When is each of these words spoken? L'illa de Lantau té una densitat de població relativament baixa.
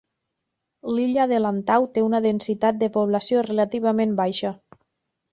L'illa 0.93 1.25
de 1.31 1.41
Lantau 1.41 1.85
té 1.97 2.03
una 2.05 2.21
densitat 2.25 2.79
de 2.83 2.89
població 2.95 3.43
relativament 3.49 4.15
baixa. 4.21 4.53